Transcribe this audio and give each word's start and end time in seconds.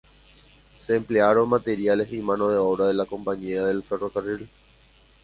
Se 0.79 0.95
emplearon 0.95 1.47
materiales 1.47 2.11
y 2.11 2.21
mano 2.21 2.49
de 2.49 2.57
obra 2.57 2.87
de 2.87 2.95
la 2.95 3.05
Compañía 3.05 3.63
del 3.65 3.83
Ferrocarril. 3.83 4.49